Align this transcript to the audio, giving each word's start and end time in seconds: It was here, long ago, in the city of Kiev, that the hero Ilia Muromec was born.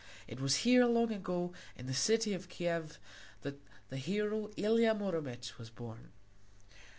It 0.27 0.39
was 0.41 0.55
here, 0.65 0.87
long 0.87 1.11
ago, 1.13 1.53
in 1.77 1.85
the 1.85 1.93
city 1.93 2.33
of 2.33 2.49
Kiev, 2.49 2.97
that 3.43 3.61
the 3.89 3.97
hero 3.97 4.49
Ilia 4.57 4.95
Muromec 4.95 5.59
was 5.59 5.69
born. 5.69 6.09